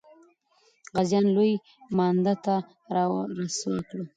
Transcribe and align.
غازیان 0.95 1.25
لوی 1.35 1.53
مانده 1.97 2.33
ته 2.45 2.55
را 2.95 3.03
سوه 3.57 3.79
کړه. 3.89 4.03